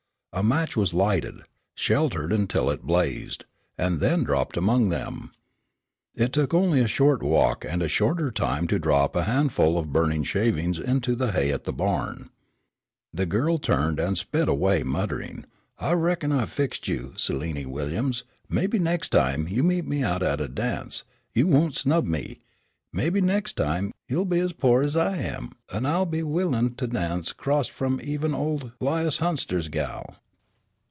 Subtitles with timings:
[0.33, 1.41] A match was lighted,
[1.75, 3.43] sheltered, until it blazed,
[3.77, 5.33] and then dropped among them.
[6.15, 9.91] It took only a short walk and a shorter time to drop a handful of
[9.91, 12.29] burning shavings into the hay at the barn.
[12.29, 12.29] Then
[13.13, 15.43] the girl turned and sped away, muttering:
[15.77, 20.39] "I reckon I've fixed you, Seliny Williams, mebbe, next time you meet me out at
[20.39, 22.39] a dance, you won't snub me;
[22.93, 27.31] mebbe next time, you'll be ez pore ez I am, an'll be willin' to dance
[27.33, 30.15] crost from even ole 'Lias Hunster's gal."